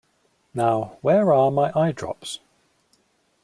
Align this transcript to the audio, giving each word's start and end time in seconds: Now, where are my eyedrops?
Now, 0.55 0.97
where 1.03 1.31
are 1.31 1.51
my 1.51 1.71
eyedrops? 1.73 2.39